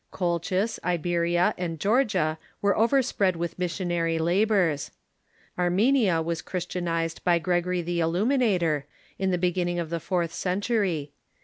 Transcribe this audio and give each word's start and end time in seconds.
Colchis, 0.11 0.79
Iberia, 0.83 1.53
and 1.59 1.79
Georgia 1.79 2.39
were 2.59 2.75
overspread 2.75 3.35
with 3.35 3.59
missionary 3.59 4.17
laborers. 4.17 4.89
Armenia 5.59 6.23
was 6.23 6.41
Christian 6.41 6.87
ized 6.87 7.23
by 7.23 7.37
Gregory 7.37 7.83
the 7.83 7.99
Illuminator, 7.99 8.87
in 9.19 9.29
the 9.29 9.37
beginning 9.37 9.77
of 9.77 9.91
the 9.91 9.99
fourth 9.99 10.33
century. 10.33 11.11